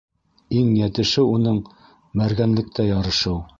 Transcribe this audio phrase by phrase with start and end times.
[0.61, 1.61] Иң йәтеше уның-
[2.23, 3.41] мәргәнлектә ярышыу.